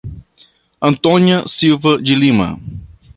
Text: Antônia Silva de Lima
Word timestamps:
Antônia 0.81 1.47
Silva 1.47 1.95
de 2.01 2.15
Lima 2.15 2.59